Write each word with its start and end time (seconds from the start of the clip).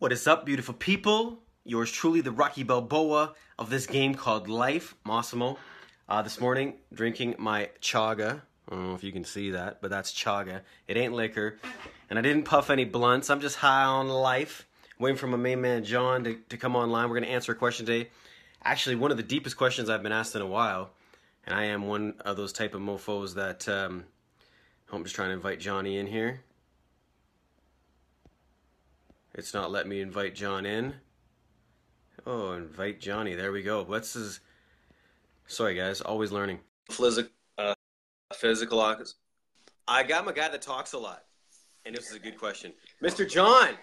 What 0.00 0.12
is 0.12 0.26
up, 0.26 0.46
beautiful 0.46 0.72
people? 0.72 1.42
Yours 1.62 1.92
truly, 1.92 2.22
the 2.22 2.32
Rocky 2.32 2.62
Balboa 2.62 3.34
of 3.58 3.68
this 3.68 3.86
game 3.86 4.14
called 4.14 4.48
Life, 4.48 4.94
Massimo. 5.04 5.58
Uh, 6.08 6.22
this 6.22 6.40
morning, 6.40 6.76
drinking 6.90 7.34
my 7.38 7.68
chaga. 7.82 8.40
I 8.66 8.74
don't 8.74 8.88
know 8.88 8.94
if 8.94 9.04
you 9.04 9.12
can 9.12 9.24
see 9.24 9.50
that, 9.50 9.82
but 9.82 9.90
that's 9.90 10.10
chaga. 10.10 10.62
It 10.88 10.96
ain't 10.96 11.12
liquor. 11.12 11.58
And 12.08 12.18
I 12.18 12.22
didn't 12.22 12.44
puff 12.44 12.70
any 12.70 12.86
blunts. 12.86 13.28
I'm 13.28 13.42
just 13.42 13.56
high 13.56 13.82
on 13.82 14.08
life. 14.08 14.66
Waiting 14.98 15.18
for 15.18 15.26
my 15.26 15.36
main 15.36 15.60
man, 15.60 15.84
John, 15.84 16.24
to, 16.24 16.38
to 16.48 16.56
come 16.56 16.76
online. 16.76 17.10
We're 17.10 17.16
going 17.16 17.28
to 17.28 17.34
answer 17.34 17.52
a 17.52 17.56
question 17.56 17.84
today. 17.84 18.08
Actually, 18.64 18.96
one 18.96 19.10
of 19.10 19.18
the 19.18 19.22
deepest 19.22 19.58
questions 19.58 19.90
I've 19.90 20.02
been 20.02 20.12
asked 20.12 20.34
in 20.34 20.40
a 20.40 20.46
while. 20.46 20.92
And 21.44 21.54
I 21.54 21.64
am 21.64 21.86
one 21.86 22.14
of 22.20 22.38
those 22.38 22.54
type 22.54 22.72
of 22.72 22.80
mofos 22.80 23.34
that. 23.34 23.68
Um, 23.68 24.04
I'm 24.90 25.04
just 25.04 25.14
trying 25.14 25.28
to 25.28 25.34
invite 25.34 25.60
Johnny 25.60 25.98
in 25.98 26.06
here. 26.06 26.40
It's 29.34 29.54
not 29.54 29.70
letting 29.70 29.90
me 29.90 30.00
invite 30.00 30.34
John 30.34 30.66
in. 30.66 30.94
Oh, 32.26 32.52
invite 32.52 33.00
Johnny. 33.00 33.34
There 33.34 33.52
we 33.52 33.62
go. 33.62 33.82
What's 33.84 34.14
his? 34.14 34.40
Sorry, 35.46 35.74
guys. 35.74 36.00
Always 36.00 36.32
learning. 36.32 36.58
Physical, 36.90 37.30
uh, 37.56 37.74
physical. 38.34 38.80
I 39.88 40.02
got 40.02 40.24
my 40.24 40.32
guy 40.32 40.48
that 40.48 40.62
talks 40.62 40.92
a 40.92 40.98
lot, 40.98 41.24
and 41.86 41.94
this 41.94 42.10
is 42.10 42.16
a 42.16 42.18
good 42.18 42.38
question, 42.38 42.72
Mr. 43.02 43.28
John. 43.28 43.74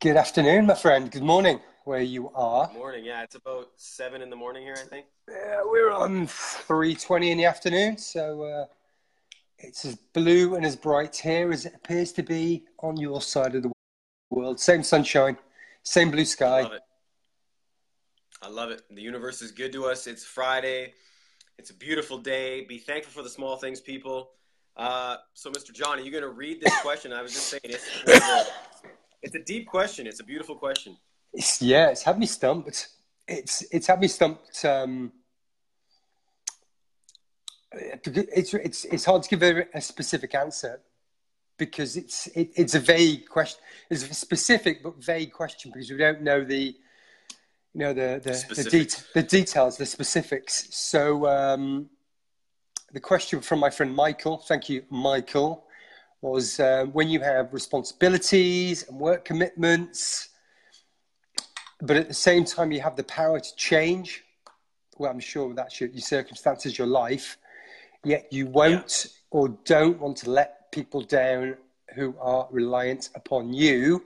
Good 0.00 0.16
afternoon, 0.16 0.66
my 0.66 0.74
friend. 0.74 1.10
Good 1.10 1.22
morning, 1.22 1.60
where 1.84 2.00
you 2.00 2.30
are. 2.34 2.70
Morning. 2.72 3.04
Yeah, 3.04 3.22
it's 3.22 3.34
about 3.34 3.68
seven 3.76 4.22
in 4.22 4.30
the 4.30 4.36
morning 4.36 4.62
here, 4.62 4.76
I 4.78 4.88
think. 4.88 5.06
Yeah, 5.28 5.60
we're 5.64 5.92
on 5.92 6.26
three 6.26 6.94
twenty 6.94 7.30
in 7.30 7.38
the 7.38 7.44
afternoon, 7.44 7.98
so 7.98 8.42
uh, 8.42 8.64
it's 9.58 9.84
as 9.84 9.96
blue 10.14 10.54
and 10.54 10.64
as 10.64 10.74
bright 10.74 11.14
here 11.16 11.52
as 11.52 11.66
it 11.66 11.74
appears 11.74 12.12
to 12.12 12.22
be 12.22 12.64
on 12.80 12.96
your 12.96 13.20
side 13.20 13.54
of 13.54 13.62
the 13.62 13.75
world. 14.36 14.60
Same 14.60 14.82
sunshine, 14.82 15.36
same 15.82 16.10
blue 16.10 16.24
sky. 16.24 16.58
I 16.58 16.62
love 16.62 16.72
it. 16.72 16.82
I 18.42 18.48
love 18.48 18.70
it. 18.70 18.82
The 18.90 19.02
universe 19.02 19.42
is 19.42 19.50
good 19.50 19.72
to 19.72 19.86
us. 19.86 20.06
It's 20.06 20.24
Friday. 20.24 20.92
It's 21.58 21.70
a 21.70 21.74
beautiful 21.74 22.18
day. 22.18 22.64
Be 22.66 22.78
thankful 22.78 23.12
for 23.12 23.22
the 23.22 23.30
small 23.30 23.56
things, 23.56 23.80
people. 23.80 24.30
Uh, 24.76 25.16
so, 25.32 25.50
Mr. 25.50 25.72
John, 25.72 25.98
are 25.98 26.02
you 26.02 26.10
going 26.10 26.22
to 26.22 26.28
read 26.28 26.60
this 26.60 26.78
question? 26.82 27.12
I 27.14 27.22
was 27.22 27.32
just 27.32 27.48
saying 27.48 27.62
it's, 27.64 27.86
it's, 28.06 28.28
a, 28.28 28.44
it's 29.22 29.34
a 29.34 29.42
deep 29.42 29.66
question. 29.66 30.06
It's 30.06 30.20
a 30.20 30.24
beautiful 30.24 30.54
question. 30.54 30.98
It's, 31.32 31.62
yeah, 31.62 31.88
it's 31.88 32.02
had 32.02 32.18
me 32.18 32.26
stumped. 32.26 32.88
It's 33.28 33.64
it's 33.72 33.86
had 33.88 34.00
me 34.00 34.08
stumped. 34.08 34.64
Um, 34.64 35.12
it's 37.72 38.54
it's 38.54 38.84
it's 38.84 39.04
hard 39.04 39.22
to 39.24 39.28
give 39.28 39.42
a, 39.42 39.66
a 39.74 39.80
specific 39.80 40.34
answer 40.34 40.80
because 41.58 41.96
it's 41.96 42.26
it, 42.28 42.50
it's 42.54 42.74
a 42.74 42.80
vague 42.80 43.28
question. 43.28 43.60
It's 43.90 44.08
a 44.08 44.14
specific 44.14 44.82
but 44.82 45.02
vague 45.02 45.32
question 45.32 45.70
because 45.72 45.90
we 45.90 45.96
don't 45.96 46.22
know 46.22 46.44
the 46.44 46.74
you 47.74 47.80
know 47.80 47.92
the 47.92 48.20
the 48.22 48.62
the, 48.62 48.70
de- 48.70 49.02
the, 49.14 49.22
details, 49.22 49.76
the 49.76 49.86
specifics. 49.86 50.74
So 50.74 51.26
um, 51.26 51.88
the 52.92 53.00
question 53.00 53.40
from 53.40 53.60
my 53.60 53.70
friend 53.70 53.94
Michael, 53.94 54.38
thank 54.38 54.68
you, 54.68 54.82
Michael, 54.90 55.66
was 56.20 56.60
uh, 56.60 56.86
when 56.92 57.08
you 57.08 57.20
have 57.20 57.52
responsibilities 57.52 58.88
and 58.88 58.98
work 58.98 59.24
commitments, 59.24 60.30
but 61.80 61.96
at 61.96 62.08
the 62.08 62.14
same 62.14 62.44
time 62.44 62.72
you 62.72 62.80
have 62.80 62.96
the 62.96 63.04
power 63.04 63.40
to 63.40 63.56
change. 63.56 64.22
Well, 64.98 65.10
I'm 65.10 65.20
sure 65.20 65.52
that's 65.52 65.78
your, 65.78 65.90
your 65.90 66.00
circumstances, 66.00 66.78
your 66.78 66.86
life 66.86 67.36
yet 68.06 68.32
you 68.32 68.46
won't 68.46 69.06
yeah. 69.06 69.10
or 69.30 69.48
don't 69.64 69.98
want 70.00 70.16
to 70.18 70.30
let 70.30 70.55
people 70.76 71.00
down 71.00 71.56
who 71.94 72.14
are 72.20 72.46
reliant 72.50 73.08
upon 73.14 73.50
you. 73.54 74.04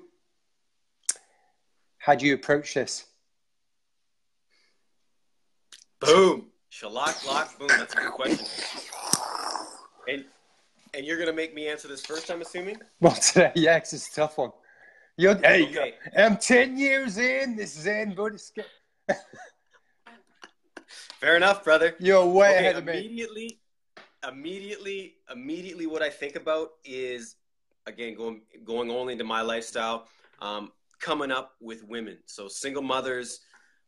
How 1.99 2.15
do 2.15 2.25
you 2.25 2.35
approach 2.35 2.75
this? 2.75 3.07
Boom. 6.01 6.47
Shalak, 6.73 7.27
lock, 7.27 7.59
boom. 7.59 7.67
That's 7.69 7.92
a 7.95 7.97
good 7.97 8.13
question. 8.13 8.47
And 10.09 10.25
and 10.95 11.05
you're 11.05 11.19
gonna 11.19 11.33
make 11.33 11.55
me 11.55 11.67
answer 11.67 11.89
this 11.89 12.07
first, 12.07 12.30
I'm 12.30 12.41
assuming. 12.41 12.77
Well, 13.01 13.14
today, 13.14 13.51
yeah, 13.57 13.77
it's 13.77 13.92
a 13.92 14.14
tough 14.14 14.39
one. 14.39 14.53
You're, 15.17 15.36
hey, 15.39 15.64
okay. 15.64 15.95
I'm 16.17 16.36
ten 16.36 16.79
years 16.79 17.19
in. 17.19 17.57
This 17.57 17.77
is 17.77 17.86
in, 17.86 18.14
but 18.14 18.35
it's. 18.35 18.53
Fair 21.20 21.36
enough, 21.36 21.64
brother. 21.64 21.97
You're 21.98 22.25
way 22.25 22.51
okay, 22.51 22.59
ahead 22.59 22.77
of 22.77 22.85
me. 22.85 22.92
Immediately, 22.92 23.60
immediately 24.29 25.14
immediately 25.33 25.86
what 25.86 26.03
I 26.03 26.11
think 26.11 26.36
about 26.36 26.70
is 26.85 27.36
again 27.86 28.14
going 28.14 28.42
going 28.64 28.91
only 28.91 29.13
into 29.13 29.25
my 29.25 29.42
lifestyle, 29.42 30.07
um, 30.41 30.73
coming 31.01 31.31
up 31.31 31.53
with 31.61 31.85
women. 31.85 32.19
So 32.27 32.48
single 32.48 32.83
mothers, 32.83 33.41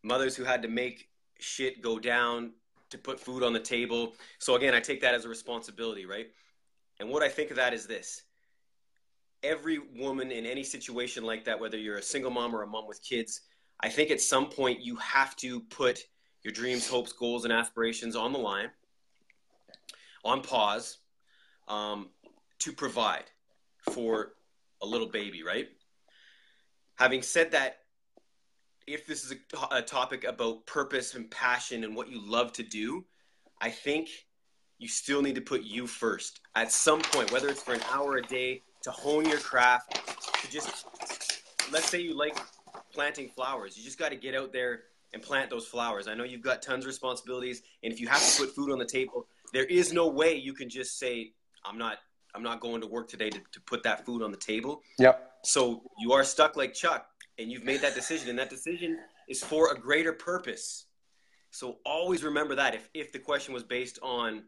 mothers 0.03 0.34
who 0.37 0.44
had 0.44 0.62
to 0.62 0.69
make 0.69 1.09
shit 1.38 1.82
go 1.82 1.98
down 1.98 2.53
to 2.91 2.98
put 2.98 3.19
food 3.19 3.42
on 3.42 3.53
the 3.53 3.60
table. 3.60 4.15
So 4.38 4.54
again, 4.54 4.75
I 4.75 4.81
take 4.81 5.00
that 5.00 5.15
as 5.15 5.25
a 5.25 5.28
responsibility, 5.28 6.06
right? 6.06 6.28
And 7.00 7.09
what 7.09 7.22
I 7.22 7.28
think 7.28 7.50
of 7.50 7.56
that 7.56 7.72
is 7.72 7.87
this. 7.87 8.22
Every 9.42 9.78
woman 9.78 10.31
in 10.31 10.47
any 10.47 10.62
situation 10.62 11.25
like 11.25 11.44
that, 11.47 11.59
whether 11.59 11.76
you're 11.76 11.97
a 11.97 12.03
single 12.03 12.31
mom 12.31 12.54
or 12.54 12.62
a 12.62 12.66
mom 12.66 12.87
with 12.87 13.03
kids, 13.03 13.41
I 13.81 13.88
think 13.88 14.10
at 14.10 14.21
some 14.21 14.48
point 14.48 14.81
you 14.81 14.94
have 14.97 15.34
to 15.37 15.60
put 15.60 16.04
your 16.44 16.53
dreams, 16.53 16.87
hopes, 16.87 17.12
goals, 17.12 17.44
and 17.44 17.53
aspirations 17.53 18.15
on 18.15 18.32
the 18.32 18.38
line 18.38 18.71
on 20.25 20.43
pause 20.43 20.99
um, 21.69 22.09
to 22.60 22.72
provide 22.72 23.25
for 23.93 24.33
a 24.83 24.87
little 24.87 25.09
baby, 25.09 25.43
right? 25.43 25.69
Having 26.97 27.22
said 27.22 27.53
that, 27.53 27.78
if 28.87 29.06
this 29.06 29.25
is 29.25 29.33
a, 29.33 29.77
a, 29.77 29.83
topic 29.83 30.25
about 30.25 30.66
purpose 30.66 31.15
and 31.15 31.31
passion 31.31 31.84
and 31.84 31.94
what 31.94 32.09
you 32.09 32.21
love 32.21 32.53
to 32.53 32.62
do, 32.62 33.05
I 33.60 33.71
think 33.71 34.09
you 34.78 34.88
still 34.88 35.22
need 35.22 35.37
to 35.37 35.41
put 35.41 35.62
you 35.62 35.87
first 35.87 36.41
at 36.56 36.72
some 36.72 37.00
point, 37.00 37.31
whether 37.31 37.49
it's 37.49 37.62
for 37.62 37.75
an 37.75 37.83
hour 37.93 38.16
a 38.16 38.22
day 38.22 38.62
to 38.83 38.91
hone 38.91 39.28
your 39.28 39.39
craft, 39.39 40.00
to 40.43 40.50
just, 40.50 40.87
let's 41.72 41.89
say 41.89 42.00
you 42.00 42.16
like 42.16 42.37
planting 42.93 43.28
flowers. 43.28 43.77
You 43.78 43.84
just 43.84 43.99
got 43.99 44.10
to 44.10 44.16
get 44.16 44.34
out 44.34 44.53
there 44.53 44.83
and 45.12 45.22
plant 45.22 45.50
those 45.50 45.66
flowers. 45.66 46.09
I 46.09 46.15
know 46.15 46.25
you've 46.25 46.43
got 46.43 46.62
tons 46.62 46.84
of 46.84 46.89
responsibilities, 46.89 47.62
and 47.83 47.93
if 47.93 48.00
you 48.00 48.09
have 48.09 48.21
to 48.21 48.41
put 48.41 48.54
food 48.54 48.72
on 48.72 48.78
the 48.78 48.84
table, 48.84 49.27
there 49.52 49.64
is 49.64 49.92
no 49.92 50.08
way 50.08 50.34
you 50.34 50.52
can 50.52 50.68
just 50.68 50.98
say 50.98 51.32
i'm 51.64 51.78
not 51.78 51.98
i'm 52.34 52.42
not 52.42 52.60
going 52.60 52.80
to 52.80 52.86
work 52.86 53.08
today 53.08 53.30
to, 53.30 53.40
to 53.52 53.60
put 53.66 53.82
that 53.82 54.04
food 54.04 54.22
on 54.22 54.30
the 54.30 54.36
table. 54.36 54.82
Yep. 54.98 55.32
So 55.44 55.82
you 55.98 56.12
are 56.12 56.24
stuck 56.24 56.56
like 56.56 56.74
chuck 56.74 57.06
and 57.38 57.50
you've 57.50 57.64
made 57.64 57.80
that 57.80 57.94
decision 57.94 58.30
and 58.30 58.38
that 58.38 58.50
decision 58.50 58.98
is 59.28 59.42
for 59.42 59.72
a 59.72 59.78
greater 59.78 60.12
purpose. 60.12 60.86
So 61.50 61.78
always 61.84 62.22
remember 62.22 62.54
that 62.54 62.74
if, 62.74 62.88
if 62.94 63.12
the 63.12 63.18
question 63.18 63.52
was 63.52 63.62
based 63.62 63.98
on 64.02 64.44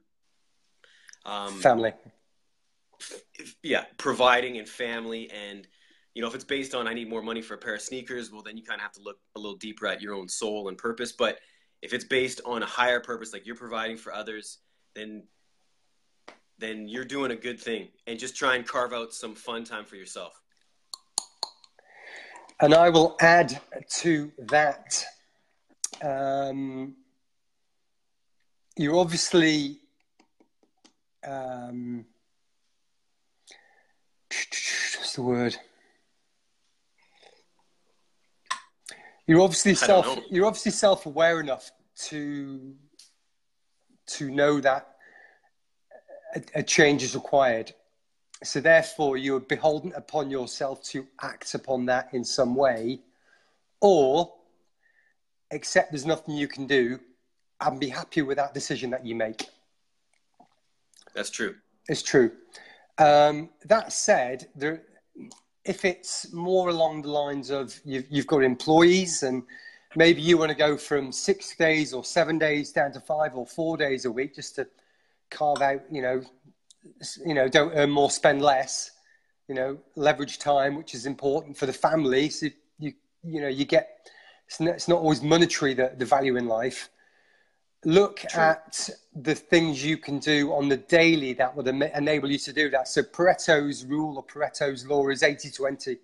um, 1.27 1.59
family. 1.61 1.93
If, 3.35 3.57
yeah 3.63 3.85
providing 3.99 4.59
and 4.59 4.69
family 4.69 5.31
and 5.31 5.67
you 6.15 6.23
know 6.23 6.29
if 6.29 6.35
it's 6.35 6.45
based 6.45 6.77
on 6.77 6.87
i 6.87 6.95
need 6.95 7.09
more 7.09 7.23
money 7.23 7.43
for 7.43 7.55
a 7.55 7.59
pair 7.59 7.75
of 7.75 7.83
sneakers 7.83 8.31
well 8.31 8.41
then 8.41 8.57
you 8.57 8.63
kind 8.63 8.79
of 8.79 8.83
have 8.83 8.93
to 8.93 9.03
look 9.03 9.19
a 9.35 9.41
little 9.41 9.57
deeper 9.57 9.87
at 9.87 10.01
your 10.01 10.15
own 10.15 10.29
soul 10.29 10.69
and 10.69 10.79
purpose. 10.79 11.13
But 11.13 11.39
if 11.83 11.93
it's 11.93 12.05
based 12.05 12.41
on 12.47 12.63
a 12.63 12.67
higher 12.67 13.01
purpose 13.01 13.33
like 13.33 13.47
you're 13.47 13.57
providing 13.57 13.97
for 13.97 14.15
others 14.15 14.59
then 14.95 15.25
then 16.59 16.89
you're 16.89 17.05
doing 17.05 17.33
a 17.33 17.37
good 17.37 17.61
thing 17.61 17.89
and 18.07 18.19
just 18.19 18.37
try 18.37 18.55
and 18.55 18.67
carve 18.67 18.93
out 18.93 19.13
some 19.13 19.35
fun 19.35 19.65
time 19.65 19.85
for 19.85 19.97
yourself. 19.97 20.41
And 22.61 22.73
i 22.73 22.89
will 22.89 23.17
add 23.21 23.61
to 24.03 24.31
that 24.39 25.05
um, 26.03 26.95
you're 28.77 28.97
obviously 28.97 29.81
um, 31.27 32.05
what's 34.29 35.15
the 35.15 35.23
word? 35.23 35.57
You're 39.27 39.41
obviously 39.41 39.75
self 39.75 40.19
you're 40.31 40.47
obviously 40.47 40.73
self-aware 40.73 41.41
enough 41.41 41.71
to 42.09 42.75
to 44.07 44.31
know 44.31 44.61
that 44.61 44.97
a, 46.35 46.43
a 46.57 46.63
change 46.63 47.03
is 47.03 47.15
required. 47.15 47.73
So 48.43 48.61
therefore, 48.61 49.17
you 49.17 49.37
are 49.37 49.41
beholden 49.41 49.93
upon 49.95 50.31
yourself 50.31 50.83
to 50.85 51.07
act 51.23 51.55
upon 51.55 51.87
that 51.87 52.13
in 52.13 52.25
some 52.25 52.55
way, 52.55 53.01
or 53.81 54.33
accept 55.51 55.93
there's 55.93 56.07
nothing 56.07 56.37
you 56.37 56.49
can 56.49 56.67
do 56.67 56.99
and 57.61 57.81
be 57.81 57.89
happy 57.89 58.23
with 58.23 58.37
that 58.37 58.53
decision 58.53 58.91
that 58.91 59.07
you 59.07 59.15
make. 59.15 59.49
That's 61.15 61.31
true. 61.31 61.55
It's 61.89 62.03
true. 62.03 62.33
Um, 62.99 63.51
that 63.67 63.93
said, 63.93 64.49
there, 64.55 64.83
if 65.65 65.85
it's 65.85 66.33
more 66.33 66.69
along 66.69 67.03
the 67.03 67.11
lines 67.11 67.51
of 67.51 67.79
you've, 67.85 68.07
you've 68.11 68.27
got 68.27 68.43
employees 68.43 69.23
and 69.23 69.43
maybe 69.97 70.21
you 70.21 70.39
want 70.39 70.51
to 70.51 70.57
go 70.57 70.77
from 70.77 71.13
six 71.13 71.55
days 71.57 71.93
or 71.93 72.05
seven 72.05 72.39
days 72.39 72.73
down 72.73 72.93
to 72.93 73.01
five 73.01 73.37
or 73.37 73.47
four 73.47 73.77
days 73.77 74.05
a 74.05 74.11
week 74.11 74.35
just 74.35 74.57
to 74.57 74.67
carve 75.31 75.63
out, 75.63 75.83
you 75.91 76.03
know, 76.03 76.23
you 77.25 77.35
know, 77.35 77.49
don't 77.49 77.73
earn 77.75 77.91
more, 77.91 78.11
spend 78.11 78.43
less, 78.43 78.91
you 79.49 79.55
know, 79.55 79.79
leverage 79.97 80.39
time, 80.39 80.77
which 80.77 80.95
is 80.95 81.07
important 81.07 81.57
for 81.57 81.67
the 81.67 81.73
family. 81.73 82.29
So 82.29 82.49
you, 82.79 82.93
you 83.25 83.41
know 83.41 83.49
you 83.49 83.65
get 83.65 84.11
it's 84.47 84.61
not, 84.61 84.75
it's 84.75 84.89
not 84.89 84.99
always 84.99 85.23
monetary 85.23 85.75
the, 85.75 85.93
the 85.97 86.05
value 86.05 86.37
in 86.37 86.47
life 86.47 86.91
look 87.85 88.21
True. 88.21 88.43
at 88.43 88.89
the 89.15 89.35
things 89.35 89.85
you 89.85 89.99
can 89.99 90.19
do 90.19 90.53
on 90.53 90.69
the 90.69 90.77
daily 90.77 91.33
that 91.35 91.55
would 91.55 91.67
enable 91.69 92.31
you 92.31 92.39
to 92.39 92.53
do 92.53 92.71
that 92.71 92.89
so 92.89 93.03
pareto's 93.03 93.85
rule 93.85 94.17
or 94.17 94.25
pareto's 94.25 94.87
law 94.87 95.09
is 95.09 95.23
80 95.23 95.51
20 95.51 95.97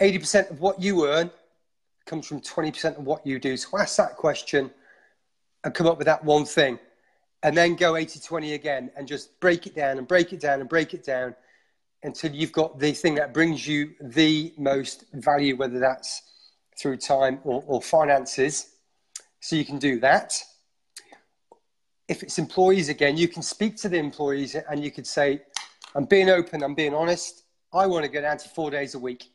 80% 0.00 0.50
of 0.50 0.60
what 0.60 0.80
you 0.80 1.06
earn 1.06 1.30
comes 2.06 2.26
from 2.26 2.40
20% 2.40 2.98
of 2.98 3.04
what 3.04 3.26
you 3.26 3.38
do 3.38 3.56
so 3.56 3.78
ask 3.78 3.96
that 3.96 4.16
question 4.16 4.70
and 5.64 5.74
come 5.74 5.86
up 5.86 5.98
with 5.98 6.06
that 6.06 6.24
one 6.24 6.44
thing 6.44 6.78
and 7.42 7.56
then 7.56 7.74
go 7.74 7.96
80 7.96 8.20
20 8.20 8.54
again 8.54 8.90
and 8.96 9.06
just 9.06 9.38
break 9.40 9.66
it 9.66 9.74
down 9.74 9.98
and 9.98 10.06
break 10.06 10.32
it 10.32 10.40
down 10.40 10.60
and 10.60 10.68
break 10.68 10.94
it 10.94 11.04
down 11.04 11.34
until 12.02 12.32
you've 12.32 12.52
got 12.52 12.78
the 12.78 12.92
thing 12.92 13.14
that 13.14 13.32
brings 13.32 13.66
you 13.66 13.92
the 14.00 14.52
most 14.58 15.04
value, 15.14 15.56
whether 15.56 15.78
that's 15.78 16.22
through 16.78 16.96
time 16.96 17.38
or, 17.44 17.62
or 17.66 17.80
finances. 17.80 18.74
So 19.40 19.56
you 19.56 19.64
can 19.64 19.78
do 19.78 20.00
that. 20.00 20.40
If 22.08 22.22
it's 22.22 22.38
employees 22.38 22.88
again, 22.88 23.16
you 23.16 23.28
can 23.28 23.42
speak 23.42 23.76
to 23.78 23.88
the 23.88 23.98
employees 23.98 24.54
and 24.54 24.82
you 24.82 24.90
could 24.90 25.06
say, 25.06 25.42
I'm 25.94 26.04
being 26.04 26.28
open, 26.28 26.62
I'm 26.62 26.74
being 26.74 26.94
honest. 26.94 27.44
I 27.72 27.86
want 27.86 28.04
to 28.04 28.10
go 28.10 28.20
down 28.20 28.38
to 28.38 28.48
four 28.48 28.70
days 28.70 28.94
a 28.94 28.98
week, 28.98 29.30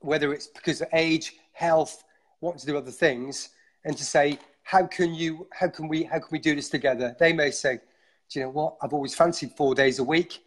whether 0.00 0.32
it's 0.32 0.46
because 0.46 0.80
of 0.80 0.88
age, 0.92 1.34
health, 1.54 2.04
want 2.40 2.58
to 2.58 2.66
do 2.66 2.76
other 2.76 2.90
things, 2.90 3.48
and 3.84 3.96
to 3.96 4.04
say, 4.04 4.38
how 4.62 4.86
can 4.86 5.14
you, 5.14 5.48
how 5.52 5.68
can 5.68 5.88
we, 5.88 6.02
how 6.04 6.18
can 6.18 6.28
we 6.30 6.38
do 6.38 6.54
this 6.54 6.68
together? 6.68 7.16
They 7.18 7.32
may 7.32 7.50
say, 7.50 7.80
do 8.30 8.38
you 8.38 8.44
know 8.44 8.50
what? 8.50 8.76
I've 8.82 8.92
always 8.92 9.14
fancied 9.14 9.52
four 9.56 9.74
days 9.74 9.98
a 9.98 10.04
week, 10.04 10.42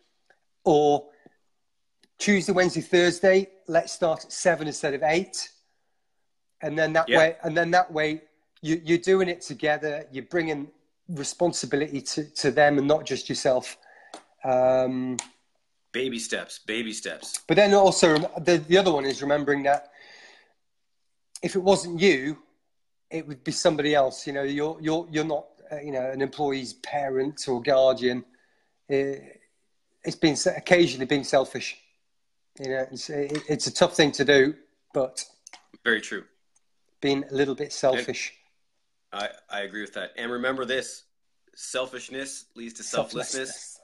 or 0.63 1.05
Tuesday, 2.17 2.51
Wednesday, 2.51 2.81
Thursday, 2.81 3.49
let's 3.67 3.93
start 3.93 4.25
at 4.25 4.31
seven 4.31 4.67
instead 4.67 4.93
of 4.93 5.03
eight. 5.03 5.49
And 6.61 6.77
then 6.77 6.93
that 6.93 7.07
yeah. 7.07 7.17
way, 7.17 7.35
and 7.43 7.55
then 7.55 7.69
that 7.71 7.91
way, 7.91 8.21
you, 8.61 8.81
you're 8.83 8.97
doing 8.97 9.29
it 9.29 9.41
together. 9.41 10.07
You're 10.11 10.25
bringing 10.25 10.67
responsibility 11.09 12.01
to, 12.01 12.23
to 12.35 12.51
them 12.51 12.79
and 12.79 12.87
not 12.87 13.05
just 13.05 13.29
yourself. 13.29 13.77
Um, 14.43 15.17
baby 15.91 16.17
steps, 16.17 16.59
baby 16.65 16.91
steps. 16.91 17.41
But 17.47 17.57
then 17.57 17.75
also, 17.75 18.17
the, 18.39 18.57
the 18.57 18.77
other 18.79 18.91
one 18.91 19.05
is 19.05 19.21
remembering 19.21 19.61
that 19.63 19.91
if 21.41 21.55
it 21.55 21.59
wasn't 21.59 21.99
you, 21.99 22.37
it 23.09 23.27
would 23.27 23.43
be 23.43 23.51
somebody 23.51 23.95
else. 23.95 24.27
You 24.27 24.33
know, 24.33 24.43
you're, 24.43 24.77
you're, 24.81 25.07
you're 25.09 25.23
not, 25.23 25.45
uh, 25.71 25.79
you 25.79 25.91
know, 25.91 26.09
an 26.11 26.21
employee's 26.21 26.73
parent 26.73 27.47
or 27.47 27.61
guardian. 27.61 28.25
It, 28.89 29.41
it's 30.03 30.15
been 30.15 30.37
occasionally 30.55 31.05
being 31.05 31.23
selfish. 31.23 31.77
You 32.59 32.69
know, 32.69 32.87
it's, 32.91 33.09
it's 33.09 33.67
a 33.67 33.73
tough 33.73 33.95
thing 33.95 34.11
to 34.13 34.25
do, 34.25 34.55
but 34.93 35.23
very 35.83 36.01
true. 36.01 36.23
Being 37.01 37.23
a 37.29 37.33
little 37.33 37.55
bit 37.55 37.71
selfish. 37.71 38.33
I, 39.13 39.29
I 39.49 39.61
agree 39.61 39.81
with 39.81 39.93
that. 39.93 40.11
And 40.17 40.31
remember 40.31 40.65
this 40.65 41.03
selfishness 41.55 42.45
leads 42.55 42.75
to 42.75 42.83
selflessness. 42.83 43.33
selflessness. 43.33 43.79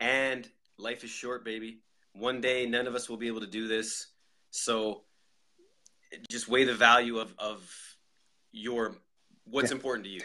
And 0.00 0.48
life 0.78 1.04
is 1.04 1.10
short, 1.10 1.44
baby. 1.44 1.80
One 2.14 2.40
day, 2.40 2.66
none 2.66 2.86
of 2.86 2.94
us 2.94 3.08
will 3.08 3.18
be 3.18 3.26
able 3.26 3.40
to 3.40 3.46
do 3.46 3.68
this. 3.68 4.06
So 4.50 5.02
just 6.30 6.48
weigh 6.48 6.64
the 6.64 6.74
value 6.74 7.18
of, 7.18 7.34
of 7.38 7.68
your 8.52 8.96
what's 9.44 9.70
yeah. 9.70 9.76
important 9.76 10.04
to 10.04 10.10
you. 10.10 10.20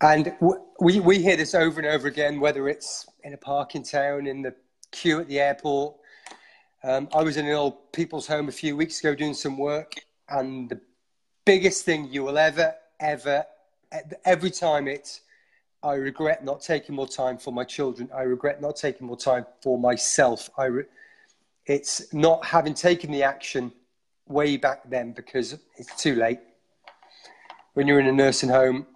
And 0.00 0.34
we, 0.80 1.00
we 1.00 1.18
hear 1.18 1.36
this 1.36 1.54
over 1.54 1.80
and 1.80 1.88
over 1.88 2.08
again, 2.08 2.40
whether 2.40 2.68
it's 2.68 3.06
in 3.22 3.32
a 3.32 3.36
park 3.36 3.74
in 3.74 3.82
town, 3.82 4.26
in 4.26 4.42
the 4.42 4.54
queue 4.90 5.20
at 5.20 5.28
the 5.28 5.40
airport, 5.40 5.96
um, 6.82 7.08
I 7.14 7.22
was 7.22 7.38
in 7.38 7.46
an 7.46 7.52
old 7.52 7.92
people's 7.92 8.26
home 8.26 8.48
a 8.48 8.52
few 8.52 8.76
weeks 8.76 9.00
ago 9.00 9.14
doing 9.14 9.32
some 9.32 9.56
work, 9.56 9.94
and 10.28 10.68
the 10.68 10.78
biggest 11.46 11.84
thing 11.84 12.08
you 12.10 12.22
will 12.22 12.36
ever, 12.36 12.74
ever, 13.00 13.46
every 14.26 14.50
time 14.50 14.86
it's, 14.86 15.22
I 15.82 15.94
regret 15.94 16.44
not 16.44 16.60
taking 16.60 16.94
more 16.94 17.08
time 17.08 17.38
for 17.38 17.52
my 17.52 17.64
children. 17.64 18.10
I 18.14 18.22
regret 18.22 18.60
not 18.60 18.76
taking 18.76 19.06
more 19.06 19.16
time 19.16 19.46
for 19.62 19.78
myself. 19.78 20.50
I 20.58 20.64
re- 20.66 20.84
it's 21.66 22.12
not 22.12 22.44
having 22.44 22.74
taken 22.74 23.10
the 23.10 23.22
action 23.22 23.72
way 24.26 24.56
back 24.56 24.88
then 24.88 25.12
because 25.12 25.58
it's 25.76 25.94
too 26.00 26.14
late. 26.14 26.40
When 27.74 27.86
you're 27.86 28.00
in 28.00 28.06
a 28.06 28.12
nursing 28.12 28.48
home, 28.48 28.86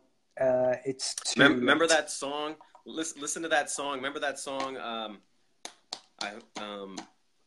uh, 0.41 0.75
it's 0.85 1.15
too. 1.15 1.41
Remember, 1.41 1.61
remember, 1.61 1.87
that 1.89 2.11
song? 2.11 2.55
Listen, 2.87 3.21
listen 3.21 3.43
to 3.43 3.49
that 3.49 3.71
song. 3.71 3.97
Remember 3.97 4.21
that 4.21 4.39
song? 4.39 4.77
Um, 4.77 5.19
I 6.23 6.33
um, 6.61 6.97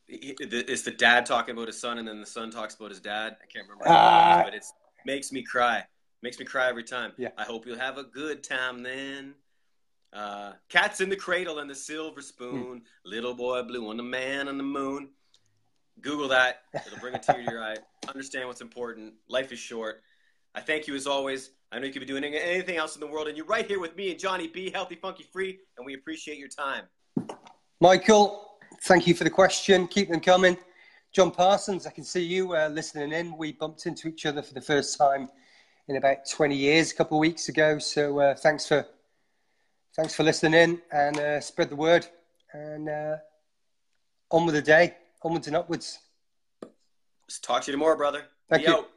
it's 0.08 0.82
the 0.82 0.92
dad 0.92 1.26
talking 1.26 1.54
about 1.54 1.68
his 1.68 1.80
son, 1.80 1.98
and 1.98 2.08
then 2.08 2.20
the 2.20 2.26
son 2.26 2.52
talks 2.52 2.76
about 2.76 2.90
his 2.90 3.00
dad. 3.00 3.38
I 3.42 3.46
can't 3.46 3.66
remember, 3.68 3.88
uh, 3.88 4.44
but 4.44 4.54
it 4.54 4.66
makes 5.06 5.32
me 5.32 5.42
cry. 5.42 5.86
Makes 6.22 6.38
me 6.38 6.46
cry 6.46 6.70
every 6.70 6.84
time. 6.84 7.14
Yeah. 7.18 7.30
I 7.38 7.44
hope 7.44 7.66
you'll 7.66 7.80
have 7.80 7.98
a 7.98 8.04
good 8.04 8.44
time 8.44 8.84
then. 8.84 9.34
Uh, 10.14 10.54
Cats 10.70 11.02
in 11.02 11.10
the 11.10 11.16
Cradle 11.16 11.60
and 11.60 11.70
the 11.70 11.76
Silver 11.76 12.22
Spoon. 12.22 12.80
Mm. 12.80 12.82
Little 13.06 13.34
Boy 13.34 13.64
Blue 13.64 13.90
on 13.90 13.98
the 13.98 14.04
Man 14.04 14.48
on 14.48 14.58
the 14.58 14.64
Moon. 14.64 15.10
Google 16.02 16.28
that. 16.30 16.64
It'll 16.74 17.00
bring 17.00 17.16
a 17.16 17.20
tear 17.20 17.44
to 17.44 17.52
your 17.52 17.64
eye. 17.64 17.78
Understand 18.08 18.48
what's 18.48 18.62
important. 18.62 19.14
Life 19.28 19.52
is 19.52 19.60
short. 19.60 20.02
I 20.54 20.62
thank 20.62 20.88
you 20.88 20.96
as 20.96 21.08
always. 21.08 21.52
I 21.72 21.80
know 21.80 21.86
you 21.86 21.94
could 21.94 22.02
be 22.02 22.06
doing 22.06 22.24
anything 22.24 22.78
else 22.78 22.96
in 22.96 23.00
the 23.00 23.08
world, 23.08 23.28
and 23.28 23.38
you're 23.38 23.46
right 23.46 23.66
here 23.66 23.80
with 23.80 23.96
me 23.96 24.12
and 24.12 24.20
Johnny 24.20 24.48
B, 24.48 24.70
healthy, 24.70 24.96
funky, 24.96 25.24
free, 25.24 25.60
and 25.78 25.86
we 25.86 25.94
appreciate 25.94 26.38
your 26.38 26.50
time. 26.50 26.84
Michael, 27.80 28.58
thank 28.84 29.08
you 29.08 29.14
for 29.14 29.24
the 29.24 29.30
question. 29.30 29.88
Keep 29.88 30.10
them 30.10 30.20
coming. 30.20 30.58
John 31.14 31.32
Parsons, 31.32 31.88
I 31.88 31.92
can 31.92 32.04
see 32.04 32.24
you 32.24 32.56
uh, 32.56 32.70
listening 32.70 33.12
in. 33.12 33.38
We 33.38 33.54
bumped 33.54 33.86
into 33.86 34.08
each 34.08 34.26
other 34.26 34.42
for 34.42 34.54
the 34.54 34.62
first 34.62 34.98
time 34.98 35.30
in 35.88 35.96
about 35.98 36.30
20 36.30 36.56
years 36.56 36.92
a 36.92 36.96
couple 36.96 37.18
of 37.18 37.22
weeks 37.22 37.50
ago. 37.50 37.80
So 37.80 38.20
uh, 38.20 38.36
thanks 38.36 38.68
for 38.68 38.86
thanks 39.96 40.14
for 40.16 40.24
listening 40.24 40.54
in 40.54 40.82
and 40.92 41.18
uh, 41.18 41.42
spread 41.42 41.70
the 41.70 41.76
word. 41.76 42.08
And 42.54 42.88
uh, 42.88 43.18
on 44.30 44.46
with 44.46 44.56
the 44.56 44.62
day, 44.62 44.96
onwards 45.24 45.48
and 45.48 45.56
upwards. 45.56 46.00
Talk 47.42 47.64
to 47.64 47.72
you 47.72 47.74
tomorrow, 47.74 47.96
brother. 47.96 48.26
Thank 48.50 48.66
Be 48.66 48.72
you. 48.72 48.78
Out. 48.78 48.92